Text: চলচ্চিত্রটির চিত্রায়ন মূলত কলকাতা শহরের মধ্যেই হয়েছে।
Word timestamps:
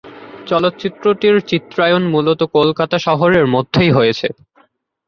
চলচ্চিত্রটির 0.47 1.35
চিত্রায়ন 1.41 2.03
মূলত 2.07 2.41
কলকাতা 2.55 2.97
শহরের 2.99 3.45
মধ্যেই 3.47 3.91
হয়েছে। 3.91 4.27